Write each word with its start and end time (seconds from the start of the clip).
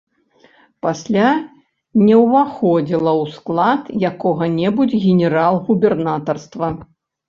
Пасля 0.85 1.25
не 2.05 2.15
ўваходзіла 2.23 3.11
ў 3.21 3.37
склад 3.37 3.81
якога-небудзь 4.09 5.01
генерал-губернатарства. 5.09 6.77